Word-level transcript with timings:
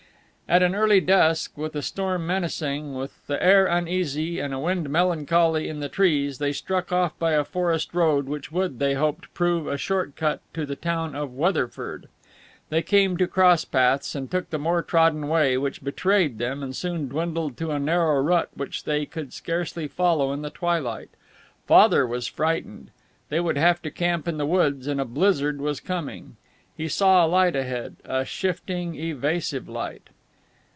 At 0.51 0.63
an 0.63 0.75
early 0.75 0.99
dusk, 0.99 1.57
with 1.57 1.77
a 1.77 1.81
storm 1.81 2.27
menacing, 2.27 2.93
with 2.93 3.25
the 3.27 3.41
air 3.41 3.67
uneasy 3.67 4.41
and 4.41 4.53
a 4.53 4.59
wind 4.59 4.89
melancholy 4.89 5.69
in 5.69 5.79
the 5.79 5.87
trees, 5.87 6.39
they 6.39 6.51
struck 6.51 6.91
off 6.91 7.17
by 7.17 7.31
a 7.31 7.45
forest 7.45 7.93
road 7.93 8.25
which 8.25 8.51
would, 8.51 8.77
they 8.77 8.95
hoped, 8.95 9.33
prove 9.33 9.65
a 9.65 9.77
short 9.77 10.17
cut 10.17 10.41
to 10.53 10.65
the 10.65 10.75
town 10.75 11.15
of 11.15 11.33
Weatherford. 11.33 12.09
They 12.67 12.81
came 12.81 13.15
to 13.15 13.27
cross 13.27 13.63
paths, 13.63 14.13
and 14.13 14.29
took 14.29 14.49
the 14.49 14.57
more 14.57 14.83
trodden 14.83 15.29
way, 15.29 15.57
which 15.57 15.85
betrayed 15.85 16.37
them 16.37 16.61
and 16.61 16.75
soon 16.75 17.07
dwindled 17.07 17.55
to 17.55 17.71
a 17.71 17.79
narrow 17.79 18.19
rut 18.19 18.49
which 18.53 18.83
they 18.83 19.05
could 19.05 19.31
scarcely 19.31 19.87
follow 19.87 20.33
in 20.33 20.41
the 20.41 20.49
twilight. 20.49 21.11
Father 21.65 22.05
was 22.05 22.27
frightened. 22.27 22.91
They 23.29 23.39
would 23.39 23.55
have 23.57 23.81
to 23.83 23.89
camp 23.89 24.27
in 24.27 24.35
the 24.35 24.45
woods 24.45 24.85
and 24.85 24.99
a 24.99 25.05
blizzard 25.05 25.61
was 25.61 25.79
coming. 25.79 26.35
He 26.75 26.89
saw 26.89 27.25
a 27.25 27.27
light 27.27 27.55
ahead, 27.55 27.95
a 28.03 28.25
shifting, 28.25 28.95
evasive 28.95 29.69
light. 29.69 30.09